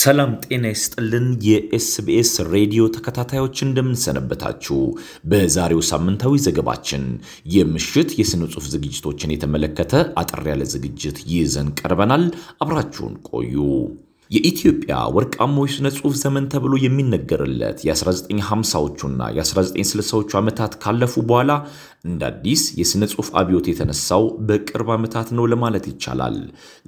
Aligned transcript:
ሰላም 0.00 0.32
ጤና 0.44 0.64
ይስጥልን። 0.70 1.24
የኤስቢኤስ 1.46 2.32
ሬዲዮ 2.52 2.82
ተከታታዮች 2.96 3.56
እንደምንሰነበታችሁ። 3.66 4.76
በዛሬው 5.30 5.80
ሳምንታዊ 5.88 6.42
ዘገባችን 6.44 7.04
የምሽት 7.54 8.12
የሥነ 8.20 8.48
ጽሑፍ 8.52 8.66
ዝግጅቶችን 8.74 9.34
የተመለከተ 9.34 9.92
አጠር 10.22 10.42
ያለ 10.50 10.64
ዝግጅት 10.74 11.18
ይዘን 11.32 11.70
ቀርበናል። 11.80 12.24
አብራችሁን 12.60 13.16
ቆዩ። 13.30 13.54
የኢትዮጵያ 14.30 14.96
ወርቃማው 15.14 15.64
የሥነ 15.66 15.88
ጽሑፍ 15.94 16.14
ዘመን 16.20 16.44
ተብሎ 16.52 16.74
የሚነገርለት 16.82 17.78
የ1950ዎቹና 17.86 19.22
የ1960ዎቹ 19.36 20.30
ዓመታት 20.40 20.72
ካለፉ 20.82 21.22
በኋላ 21.30 21.52
እንደ 22.04 22.22
አዲስ 22.28 22.60
የሥነ 22.80 23.04
ጽሑፍ 23.10 23.28
አብዮት 23.40 23.66
የተነሳው 23.70 24.22
በቅርብ 24.48 24.90
ዓመታት 24.94 25.28
ነው 25.36 25.44
ለማለት 25.52 25.86
ይቻላል። 25.90 26.36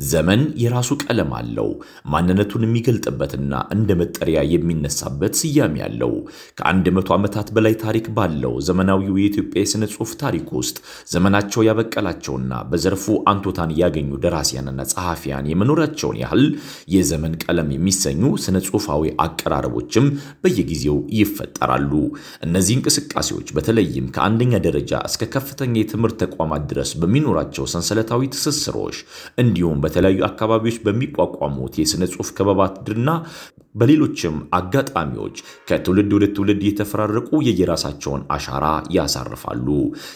ዘመን 0.07 0.43
የራሱ 0.63 0.91
ቀለም 1.05 1.33
አለው። 1.39 1.69
ማንነቱን 2.13 2.65
የሚገልጥበትና 2.67 3.53
እንደ 3.77 3.97
መጠሪያ 4.03 4.39
የሚነሳበት 4.53 5.35
ስያሜ 5.41 5.77
አለው። 5.89 6.15
ከአንድ 6.59 6.87
መቶ 6.97 7.11
ዓመታት 7.19 7.51
በላይ 7.57 7.77
ታሪክ 7.85 8.09
ባለው 8.17 8.55
ዘመናዊው 8.69 9.19
የኢትዮጵያ 9.21 9.65
የሥነ 9.65 9.91
ጽሑፍ 9.93 10.13
ታሪክ 10.23 10.49
ውስጥ 10.61 10.79
ዘመናቸው 11.13 11.67
ያበቀላቸውና 11.69 12.63
በዘርፉ 12.71 13.05
አንቱታን 13.33 13.77
ያገኙ 13.83 14.11
ደራሲያንና 14.25 14.89
ጸሐፊያን 14.93 15.51
የመኖራቸውን 15.53 16.19
ያህል 16.23 16.45
የዘመን 16.97 17.32
ቀለም 17.43 17.69
የሚሰኙ 17.75 18.23
ስነ 18.45 18.57
ጽሑፋዊ 18.67 19.13
አቀራረቦችም 19.25 20.07
በየጊዜው 20.43 20.99
ይፈጠራሉ። 21.19 21.93
እነዚህ 22.47 22.75
እንቅስቃሴዎች 22.79 23.49
በተለይም 23.57 24.07
ከአንደኛ 24.17 24.61
ደረጃ 24.67 25.03
እስከ 25.09 25.31
ከፍተኛ 25.35 25.75
የትምህርት 25.81 26.19
ተቋማት 26.25 26.65
ድረስ 26.73 26.93
በሚኖራቸው 27.03 27.67
ሰንሰለታዊ 27.75 28.31
ትስስሮች 28.35 28.99
እንዲሁም 29.43 29.83
በተለያዩ 29.85 30.21
አካባቢዎች 30.29 30.79
በሚቋቋሙት 30.87 31.75
የሥነ 31.83 32.05
ጽሑፍ 32.13 32.31
ክበባትና 32.39 33.09
በሌሎችም 33.75 34.35
አጋጣሚዎች 34.59 35.37
ከትውልድ 35.69 36.11
ወደ 36.17 36.27
ትውልድ 36.35 36.63
የተፈራረቁ 36.67 37.31
የየራሳቸውን 37.47 38.23
አሻራ 38.37 38.65
ያሳርፋሉ። 38.97 39.67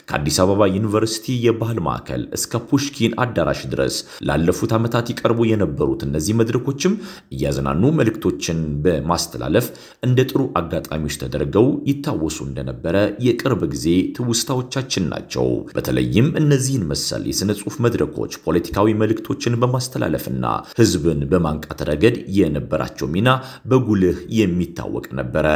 ከአዲስ 0.08 0.38
አበባ 0.42 0.68
ዩኒቨርሲቲ 0.74 1.36
የባህል 1.46 1.78
ማዕከል 1.86 2.22
እስከ 2.38 2.60
ፑሽኪን 2.68 3.14
አዳራሽ 3.24 3.60
ድረስ 3.72 3.96
ላለፉት 4.28 4.72
ዓመታት 4.78 5.06
ይቀርቡ 5.12 5.40
የነበሩት 5.50 6.02
እነዚህ 6.06 6.36
መድረኮችም 6.40 6.94
እያዝናኑ 7.36 7.82
መልእክቶችን 7.98 8.58
በማስተላለፍ 8.84 9.66
እንደ 10.06 10.18
ጥሩ 10.30 10.42
አጋጣሚዎች 10.60 11.16
ተደርገው 11.22 11.68
ይታወሱ 11.90 12.38
እንደነበረ 12.48 12.96
የቅርብ 13.26 13.62
ጊዜ 13.74 13.86
ትውስታዎቻችን 14.16 15.04
ናቸው። 15.12 15.46
በተለይም 15.76 16.28
እነዚህን 16.40 16.86
መሰል 16.90 17.22
የሥነ 17.30 17.50
ጽሑፍ 17.58 17.76
መድረኮች 17.84 18.32
ፖለቲካዊ 18.46 18.94
መልእክቶችን 19.00 19.58
በማስተላለፍና 19.62 20.44
ሕዝብን 20.78 21.20
በማንቃት 21.30 21.80
ረገድ 21.88 22.16
የነበራቸው 22.38 23.08
ሚና 23.08 23.28
በጉልህ 23.70 24.18
የሚታወቅ 24.38 25.06
ነበረ። 25.18 25.46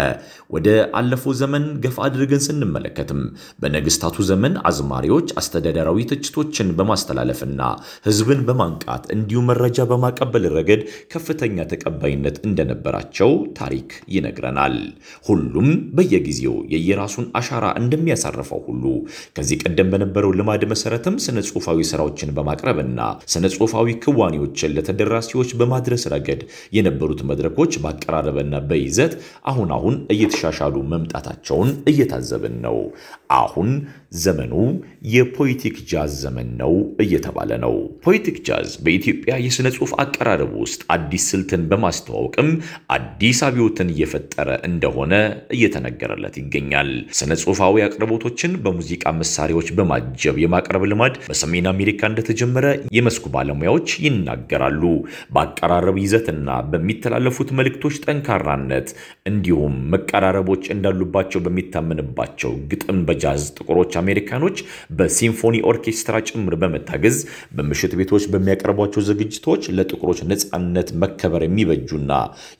ወደ 0.54 0.68
አለፈው 0.98 1.32
ዘመን 1.40 1.64
ገፋ 1.84 1.98
አድርገን 2.06 2.44
ስንመለከትም 2.46 3.20
በነገስታቱ 3.62 4.16
ዘመን 4.30 4.54
አዝማሪዎች 4.70 5.28
አስተዳደራዊ 5.40 5.98
ትችቶችን 6.10 6.74
በማስተላለፍና 6.78 7.60
ሕዝብን 8.06 8.40
በማንቃት 8.48 9.04
እንዲሁም 9.14 9.48
መረጃ 9.50 9.86
በማቀበል 9.90 10.46
ረገድ 10.56 10.82
ከፍተኛ 11.14 11.38
ተቀባይነት 11.72 12.36
እንደነበራቸው 12.46 13.30
ታሪክ 13.60 13.88
ይነግረናል። 14.14 14.76
ሁሉም 15.26 15.68
በየጊዜው 15.96 16.56
የየራሱን 16.72 17.08
አሻራ 17.40 17.66
እንደሚያሳርፈው 17.80 18.62
ሁሉ 18.68 18.84
ከዚህ 19.36 19.58
ቀደም 19.64 19.90
በነበረው 19.92 20.34
ልማድ 20.38 20.62
መሰረትም 20.72 21.16
ስነ 21.24 21.38
ጽሑፋዊ 21.48 21.78
ስራዎችን 21.90 22.34
በማቅረብና 22.36 23.00
ስነ 23.32 23.44
ጽሑፋዊ 23.54 23.88
ክዋኔዎችን 24.04 24.74
ለተደራሲዎች 24.76 25.50
በማድረስ 25.60 26.04
ረገድ 26.12 26.40
የነበሩት 26.76 27.20
መድረኮች 27.30 27.72
በአቀራረብና 27.82 28.54
በይዘት 28.70 29.12
አሁን 29.50 29.70
አሁን 29.76 29.94
እየተሻሻሉ 30.14 30.76
መምጣታቸውን 30.92 31.70
እየታዘብን 31.90 32.56
ነው። 32.64 32.78
አሁን 33.36 33.70
ዘመኑ 34.20 34.54
የፖለቲክ 35.12 35.76
ጃዝ 35.90 36.12
ዘመን 36.22 36.48
ነው 36.60 36.72
እየተባለ 37.04 37.50
ነው። 37.64 37.74
ፖለቲክ 38.04 38.36
ጃዝ 38.46 38.70
በኢትዮጵያ 38.84 39.34
የሥነ 39.44 39.68
ጽሑፍ 39.74 39.92
አቀራረብ 40.02 40.52
ውስጥ 40.62 40.80
አዲስ 40.94 41.24
ስልትን 41.30 41.62
በማስተዋወቅም 41.70 42.48
አዲስ 42.96 43.40
አብዮትን 43.48 43.92
እየፈጠረ 43.94 44.48
እንደሆነ 44.70 45.12
እየተነገረለት 45.56 46.36
ይገኛል። 46.40 46.90
ስነ 47.18 47.32
ጽሑፋዊ 47.42 47.84
አቅርቦቶችን 47.86 48.52
በሙዚቃ 48.64 49.04
መሳሪያዎች 49.20 49.70
በማጀብ 49.78 50.36
የማቅረብ 50.42 50.84
ልማድ 50.90 51.14
በሰሜን 51.30 51.68
አሜሪካ 51.72 52.00
እንደተጀመረ 52.10 52.66
የመስኩ 52.96 53.24
ባለሙያዎች 53.34 53.88
ይናገራሉ። 54.06 54.82
በአቀራረብ 55.34 55.96
ይዘትና 56.02 56.38
በሚተላለፉት 56.70 57.48
መልእክቶች 57.70 57.96
ጠንካራነት 58.04 58.88
እንዲሁም 59.30 59.74
መቀራረቦች 59.92 60.62
እንዳሉባቸው 60.74 61.40
በሚታመንባቸው 61.44 62.52
ግጥም 62.70 62.98
በጃዝ 63.08 63.42
ጥቁሮች 63.58 63.92
አሜሪካኖች 64.00 64.56
በሲምፎኒ 64.98 65.56
ኦርኬስትራ 65.70 66.16
ጭምር 66.28 66.54
በመታገዝ 66.62 67.16
በምሽት 67.56 67.92
ቤቶች 68.00 68.24
በሚያቀርቧቸው 68.32 69.04
ዝግጅቶች 69.10 69.62
ለጥቁሮች 69.76 70.20
ነፃነት 70.32 70.90
መከበር 71.02 71.44
የሚበጁና 71.46 72.12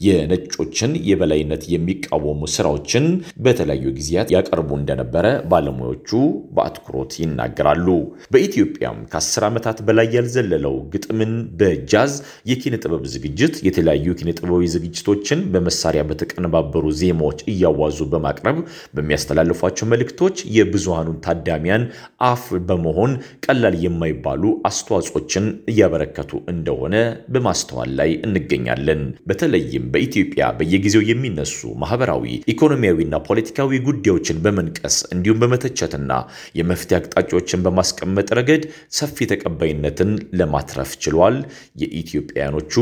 የነጮችን 0.06 0.94
የበላይነት 1.08 1.64
የሚቃወሙ 1.74 2.40
ስራዎችን 2.56 3.06
በተለያዩ 3.44 3.86
ጊዜያት 3.98 4.30
ያቀርቡ 4.36 4.70
እንደነበረ 4.80 5.26
ባለሙያዎቹ 5.52 6.10
በአትኩሮት 6.56 7.12
ይናገራሉ። 7.22 7.88
በኢትዮጵያም 8.34 9.00
ከአስር 9.12 9.44
ዓመታት 9.50 9.78
በላይ 9.88 10.08
ያልዘለለው 10.16 10.76
ግጥምን 10.94 11.32
በጃዝ 11.60 12.14
የኪነ 12.50 12.74
ጥበብ 12.84 13.04
ዝግጅት 13.14 13.54
የተለያዩ 13.66 14.08
ኪነ 14.18 14.30
ጥበባዊ 14.38 14.64
ዝግጅቶችን 15.02 15.40
በመሳሪያ 15.52 16.02
በተቀነባበሩ 16.08 16.84
ዜማዎች 17.00 17.38
እያዋዙ 17.52 17.98
በማቅረብ 18.12 18.56
በሚያስተላልፏቸው 18.96 19.88
መልእክቶች 19.92 20.36
የብዙሃኑን 20.56 21.20
ታዳሚያን 21.24 21.84
አፍ 22.28 22.44
በመሆን 22.68 23.12
ቀላል 23.44 23.76
የማይባሉ 23.84 24.42
አስተዋጽኦችን 24.70 25.44
እያበረከቱ 25.72 26.32
እንደሆነ 26.52 26.94
በማስተዋል 27.34 27.92
ላይ 28.00 28.10
እንገኛለን። 28.28 29.00
በተለይም 29.30 29.86
በኢትዮጵያ 29.94 30.28
በየጊዜው 30.58 31.04
የሚነሱ 31.10 31.54
ማህበራዊ፣ 31.82 32.24
ኢኮኖሚያዊና 32.54 33.22
ፖለቲካዊ 33.28 33.80
ጉዳዮችን 33.88 34.42
በመንቀስ 34.44 34.98
እንዲሁም 35.14 35.40
በመተቸትና 35.44 36.12
የመፍትሄ 36.60 36.98
አቅጣጫዎችን 37.00 37.64
በማስቀመጥ 37.66 38.28
ረገድ 38.40 38.64
ሰፊ 38.98 39.28
ተቀባይነትን 39.32 40.12
ለማትረፍ 40.40 40.92
ችሏል። 41.02 41.38
የኢትዮጵያውያኖቹ 41.82 42.74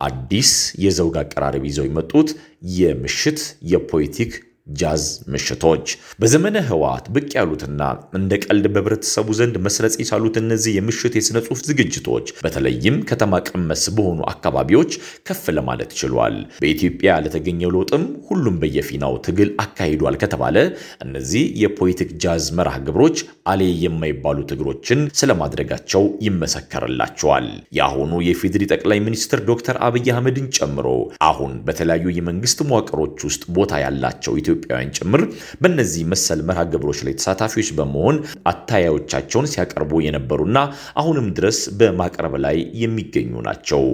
አዲስ 0.00 0.50
የዘውግ 0.78 1.16
አቀራረብ 1.16 1.64
ይዘው 1.68 1.86
የመጡት 1.86 2.28
የምሽት 2.76 3.40
የፖለቲክ 3.72 4.32
ጃዝ 4.66 5.02
ምሽቶች 5.32 5.86
በዘመነ 6.20 6.56
ህወሓት 6.68 7.06
ብቅ 7.14 7.28
ያሉትና 7.36 7.82
እንደ 8.18 8.38
ቀልድ 8.44 8.66
በህብረተሰቡ 8.74 9.28
ዘንድ 9.38 9.56
መስረጽ 9.66 9.94
የቻሉት 10.00 10.36
እነዚህ 10.40 10.72
የምሽት 10.76 11.14
የሥነ 11.18 11.38
ጽሑፍ 11.46 11.60
ዝግጅቶች 11.68 12.26
በተለይም 12.44 12.96
ከተማ 13.10 13.40
ቀመስ 13.48 13.84
በሆኑ 13.96 14.20
አካባቢዎች 14.32 14.92
ከፍ 15.28 15.44
ለማለት 15.56 15.92
ችሏል። 16.00 16.36
በኢትዮጵያ 16.62 17.12
ለተገኘው 17.24 17.72
ለውጥም 17.76 18.04
ሁሉም 18.30 18.56
በየፊናው 18.62 19.14
ትግል 19.26 19.50
አካሂዷል 19.64 20.18
ከተባለ 20.22 20.56
እነዚህ 21.06 21.44
የፖለቲክ 21.62 22.10
ጃዝ 22.24 22.46
መርሃ 22.58 22.76
ግብሮች 22.86 23.16
አሌ 23.50 23.62
የማይባሉ 23.84 24.38
ትግሮችን 24.50 25.00
ስለማድረጋቸው 25.20 26.04
ይመሰከርላቸዋል። 26.26 27.48
የአሁኑ 27.76 28.12
የፌዴሪ 28.26 28.64
ጠቅላይ 28.72 28.98
ሚኒስትር 29.06 29.40
ዶክተር 29.48 29.78
አብይ 29.86 30.08
አህመድን 30.12 30.50
ጨምሮ 30.56 30.86
አሁን 31.28 31.54
በተለያዩ 31.66 32.06
የመንግስት 32.16 32.58
መዋቅሮች 32.68 33.18
ውስጥ 33.26 33.42
ቦታ 33.56 33.72
ያላቸው 33.82 34.34
ኢትዮጵያውያን 34.56 34.94
ጭምር 34.98 35.22
በእነዚህ 35.62 36.04
መሰል 36.12 36.42
መርሃ 36.48 36.62
ግብሮች 36.72 37.00
ላይ 37.06 37.16
ተሳታፊዎች 37.20 37.70
በመሆን 37.78 38.18
አታያዮቻቸውን 38.52 39.50
ሲያቀርቡ 39.52 40.00
የነበሩና 40.06 40.58
አሁንም 40.96 41.28
ድረስ 41.38 41.60
በማቅረብ 41.80 42.36
ላይ 42.46 42.58
የሚገኙ 42.82 43.34
ናቸው። 43.48 43.84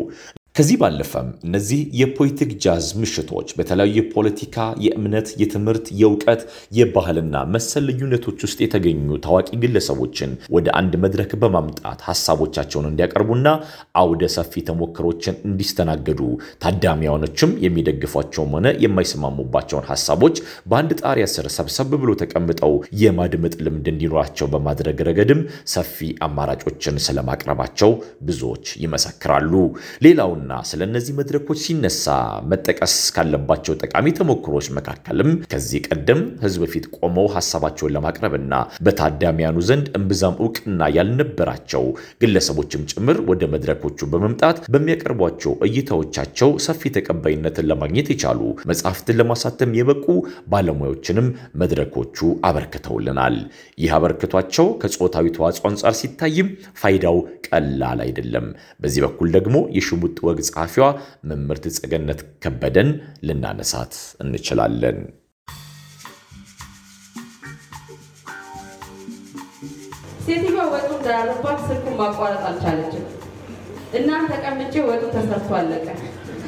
ከዚህ 0.54 0.76
ባለፈም 0.80 1.28
እነዚህ 1.46 1.78
የፖለቲክ 1.98 2.50
ጃዝ 2.62 2.86
ምሽቶች 3.02 3.50
በተለያዩ 3.58 3.92
የፖለቲካ፣ 3.98 4.56
የእምነት፣ 4.84 5.28
የትምህርት፣ 5.40 5.86
የእውቀት፣ 6.00 6.40
የባህልና 6.78 7.36
መሰል 7.54 7.84
ልዩነቶች 7.88 8.38
ውስጥ 8.46 8.58
የተገኙ 8.62 9.16
ታዋቂ 9.26 9.48
ግለሰቦችን 9.62 10.32
ወደ 10.56 10.66
አንድ 10.80 10.96
መድረክ 11.04 11.30
በማምጣት 11.42 12.02
ሀሳቦቻቸውን 12.08 12.88
እንዲያቀርቡና 12.90 13.46
አውደ 14.02 14.28
ሰፊ 14.36 14.64
ተሞክሮችን 14.68 15.38
እንዲስተናገዱ 15.48 16.20
ታዳሚያኖችም 16.66 17.56
የሚደግፏቸውም 17.64 18.52
ሆነ 18.56 18.74
የማይስማሙባቸውን 18.84 19.88
ሀሳቦች 19.90 20.36
በአንድ 20.68 20.92
ጣሪያ 21.02 21.26
ስር 21.34 21.48
ሰብሰብ 21.56 21.90
ብሎ 21.96 22.18
ተቀምጠው 22.22 22.76
የማድመጥ 23.02 23.54
ልምድ 23.64 23.90
እንዲኖራቸው 23.94 24.52
በማድረግ 24.52 25.02
ረገድም 25.08 25.42
ሰፊ 25.74 25.96
አማራጮችን 26.28 27.02
ስለማቅረባቸው 27.06 27.90
ብዙዎች 28.26 28.76
ይመሰክራሉ። 28.84 29.56
ሌላው 30.04 30.30
እና 30.42 30.60
ስለ 30.68 30.80
እነዚህ 30.88 31.14
መድረኮች 31.18 31.58
ሲነሳ 31.64 32.06
መጠቀስ 32.52 32.94
ካለባቸው 33.16 33.76
ጠቃሚ 33.82 34.06
ተሞክሮች 34.18 34.68
መካከልም 34.76 35.30
ከዚህ 35.52 35.80
ቀደም 35.88 36.20
ሕዝብ 36.42 36.62
ፊት 36.72 36.86
ቆመው 36.98 37.26
ሀሳባቸውን 37.34 37.94
ለማቅረብና 37.96 38.54
በታዳሚያኑ 38.86 39.56
ዘንድ 39.68 39.86
እምብዛም 39.98 40.38
እውቅና 40.42 40.80
ያልነበራቸው 40.96 41.84
ግለሰቦችም 42.22 42.86
ጭምር 42.92 43.18
ወደ 43.30 43.42
መድረኮቹ 43.54 44.08
በመምጣት 44.12 44.58
በሚያቀርቧቸው 44.74 45.30
እይታዎቻቸው 45.66 46.30
ሰፊ 46.66 46.92
ተቀባይነትን 46.96 47.68
ለማግኘት 47.70 48.08
የቻሉ 48.12 48.40
መጽሐፍትን 48.70 49.18
ለማሳተም 49.20 49.76
የበቁ 49.78 50.06
ባለሙያዎችንም 50.52 51.28
መድረኮቹ 51.62 52.18
አበርክተውልናል። 52.48 53.36
ይህ 53.78 53.92
አበርክቷቸው 53.96 54.66
ከጾታዊ 54.82 55.26
ተዋጽኦ 55.36 55.66
አንጻር 55.70 55.94
ሲታይም 56.00 56.48
ፋይዳው 56.82 57.16
ቀላል 57.48 58.00
አይደለም። 58.04 58.46
በዚህ 58.82 59.00
በኩል 59.06 59.28
ደግሞ 59.36 59.56
የሽሙጥ 59.76 60.16
ወግ 60.32 60.40
ጸሐፊዋ 60.48 60.86
መምህርት 61.30 61.64
ጸገነት 61.76 62.20
ከበደን 62.44 62.90
ልናነሳት 63.28 63.94
እንችላለን። 64.22 64.98
ሴትዮዋ 70.24 70.64
ወጡ 70.72 70.88
እንዳያልባት 70.96 71.60
ስልኩን 71.68 71.96
ማቋረጥ 72.00 72.42
አልቻለችም 72.48 73.04
እና 73.98 74.10
ተቀምጬ 74.28 74.74
ወጡ 74.90 75.02
ተሰርቶ 75.14 75.50
አለቀ። 75.58 75.86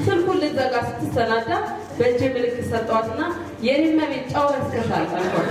ስልኩን 0.04 0.38
ልዘጋ 0.42 0.74
ስትሰናዳ 0.88 1.50
በእጅ 1.98 2.20
ምልክት 2.34 2.64
ሰጠዋትና 2.70 3.22
የኔ 3.66 3.82
ቤት 4.04 4.24
ጫው 4.32 4.46
ረስተሻል 4.54 5.04
አልኳት። 5.12 5.50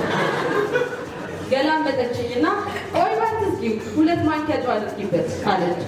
ገላመጠችኝና 1.51 2.45
ቆይ 2.95 3.13
ባትዝጊው 3.19 3.75
ሁለት 3.95 4.21
ማንኪያ 4.29 4.55
ጨው 4.63 4.71
አድርጊበት 4.75 5.29
አለች። 5.51 5.81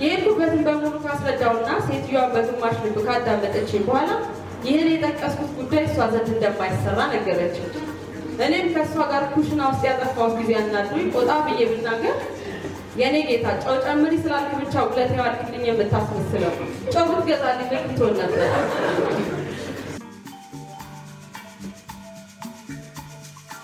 የሄድኩበትን 0.00 0.60
በሙሉ 0.66 0.94
ካስረዳውና 1.04 1.68
ሴትዮዋን 1.86 2.32
በግማሽ 2.34 2.76
ልብ 2.84 2.96
ካዳመጠችኝ 3.06 3.82
በኋላ 3.88 4.10
ይህን 4.66 4.88
የጠቀስኩት 4.92 5.50
ጉዳይ 5.58 5.82
እሷ 5.88 6.06
ዘንድ 6.12 6.28
እንደማይሰራ 6.34 6.98
ነገረችኝ። 7.14 7.68
እኔም 8.46 8.66
ከእሷ 8.74 8.94
ጋር 9.12 9.22
ኩሽና 9.32 9.60
ውስጥ 9.70 9.82
ያጠፋሁት 9.88 10.34
ጊዜ 10.40 10.50
አናዶኝ 10.60 11.06
ቆጣ 11.14 11.30
ብዬ 11.46 11.60
ብናገር 11.70 12.16
የእኔ 12.98 13.16
ጌታ 13.28 13.46
ጨው 13.64 13.76
ጨምሪ 13.84 14.14
ስላልክ 14.22 14.52
ብቻ 14.60 14.84
ውለታ 14.86 15.12
ዋልክልኝ 15.20 15.64
የምታስመስለው 15.68 16.54
ጨው 16.94 17.04
ብትገዛልኝ 17.10 17.68
ትሆን 17.90 18.14
ነበር? 18.20 18.48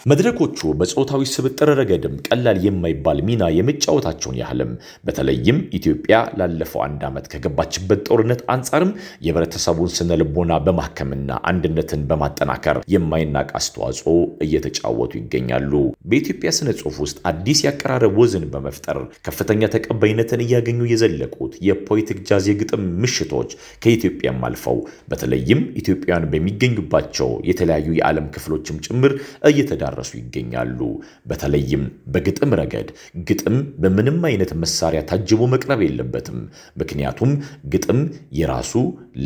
መድረኮቹ 0.07 0.59
በጾታዊ 0.79 1.23
ስብጥር 1.31 1.69
ረገድም 1.79 2.17
ቀላል 2.27 2.59
የማይባል 2.65 3.19
ሚና 3.29 3.45
የመጫወታቸውን 3.55 4.37
ያህልም 4.41 4.73
በተለይም 5.07 5.59
ኢትዮጵያ 5.79 6.17
ላለፈው 6.39 6.81
አንድ 6.87 7.03
ዓመት 7.09 7.27
ከገባችበት 7.33 8.01
ጦርነት 8.09 8.41
አንጻርም 8.55 8.91
የህብረተሰቡን 9.27 9.93
ስነ 9.95 10.19
ልቦና 10.23 10.59
በማከምና 10.67 11.39
አንድነትን 11.51 12.03
በማጠናከር 12.11 12.81
የማይናቅ 12.95 13.49
አስተዋጽኦ 13.61 14.15
እየተጫወቱ 14.47 15.15
ይገኛሉ። 15.21 15.73
በኢትዮጵያ 16.11 16.53
ስነ 16.59 16.75
ጽሑፍ 16.79 16.99
ውስጥ 17.05 17.19
አዲስ 17.31 17.63
ያቀራረብ 17.67 18.19
ወዝን 18.23 18.45
በመፍጠር 18.53 19.01
ከፍተኛ 19.29 19.73
ተቀባይነትን 19.75 20.45
እያገኙ 20.47 20.91
የዘለቁት 20.93 21.57
የፖለቲክ 21.69 22.23
ጃዝ 22.29 22.45
የግጥም 22.53 22.85
ምሽቶች 23.03 23.51
ከኢትዮጵያም 23.83 24.45
አልፈው 24.49 24.79
በተለይም 25.11 25.63
ኢትዮጵያውያን 25.83 26.29
በሚገኙባቸው 26.35 27.33
የተለያዩ 27.51 27.89
የዓለም 27.97 28.31
ክፍሎችም 28.37 28.81
ጭምር 28.87 29.13
እየተዳ 29.51 29.83
እየተዳረሱ 29.97 30.13
ይገኛሉ። 30.21 30.81
በተለይም 31.29 31.83
በግጥም 32.13 32.51
ረገድ 32.61 32.89
ግጥም 33.29 33.57
በምንም 33.83 34.19
አይነት 34.29 34.51
መሳሪያ 34.63 35.01
ታጅቦ 35.11 35.41
መቅረብ 35.55 35.81
የለበትም። 35.85 36.39
ምክንያቱም 36.81 37.33
ግጥም 37.73 38.01
የራሱ 38.39 38.73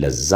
ለዛ፣ 0.01 0.31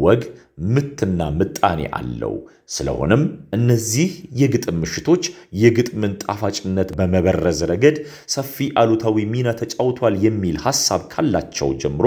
ወግ፣ 0.00 0.22
ምትና 0.68 1.20
ምጣኔ 1.36 1.80
አለው። 1.98 2.34
ስለሆነም 2.72 3.22
እነዚህ 3.56 4.10
የግጥም 4.40 4.76
ምሽቶች 4.82 5.24
የግጥምን 5.62 6.12
ጣፋጭነት 6.22 6.90
በመበረዝ 6.98 7.60
ረገድ 7.70 7.96
ሰፊ 8.34 8.66
አሉታዊ 8.80 9.24
ሚና 9.32 9.48
ተጫውቷል 9.60 10.14
የሚል 10.26 10.56
ሐሳብ 10.66 11.02
ካላቸው 11.12 11.70
ጀምሮ 11.82 12.06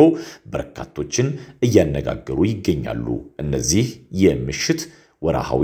በርካቶችን 0.54 1.28
እያነጋገሩ 1.68 2.40
ይገኛሉ። 2.52 3.08
እነዚህ 3.44 3.88
የምሽት 4.24 4.84
ወርሃዊ 5.22 5.64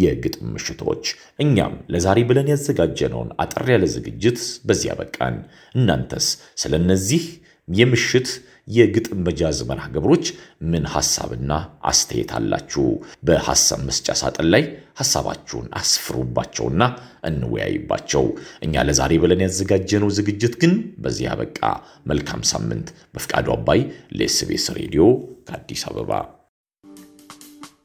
የግጥም 0.00 0.48
ምሽቶች 0.54 1.04
እኛም 1.38 1.74
ለዛሬ 1.92 2.18
ብለን 2.28 2.50
ያዘጋጀነውን 2.52 3.30
አጠር 3.42 3.66
ያለ 3.72 3.84
ዝግጅት 3.94 4.38
በዚህ 4.68 4.88
ያበቃን። 4.90 5.36
እናንተስ 5.74 6.26
ስለ 6.62 6.72
እነዚህ 6.82 7.24
የምሽት 7.68 8.28
የግጥም 8.68 9.20
መጃዝ 9.26 9.58
መርሃ 9.68 9.84
ግብሮች 9.94 10.26
ምን 10.72 10.84
ሐሳብና 10.92 11.52
አስተያየት 11.90 12.32
አላችሁ? 12.38 12.84
በሐሳብ 13.26 13.80
መስጫ 13.88 14.14
ሳጥን 14.20 14.48
ላይ 14.54 14.64
ሐሳባችሁን 15.00 15.66
አስፍሩባቸውና 15.80 16.82
እንወያይባቸው። 17.28 18.24
እኛ 18.66 18.84
ለዛሬ 18.88 19.18
ብለን 19.22 19.44
ያዘጋጀነው 19.46 20.12
ዝግጅት 20.18 20.54
ግን 20.62 20.74
በዚህ 21.04 21.26
ያበቃ። 21.28 21.60
መልካም 22.06 22.42
ሳምንት። 22.52 22.86
በፍቃዱ 23.14 23.48
አባይ 23.56 23.82
ለኤስቤስ 24.18 24.66
ሬዲዮ 24.78 25.04
ከአዲስ 25.48 25.84
አበባ 25.90 26.12